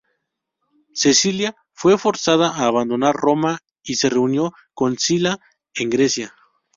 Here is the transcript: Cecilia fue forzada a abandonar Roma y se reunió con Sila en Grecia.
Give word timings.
Cecilia 0.95 1.55
fue 1.73 1.95
forzada 1.99 2.49
a 2.49 2.65
abandonar 2.65 3.13
Roma 3.15 3.59
y 3.83 3.97
se 3.97 4.09
reunió 4.09 4.51
con 4.73 4.97
Sila 4.97 5.37
en 5.75 5.91
Grecia. 5.91 6.33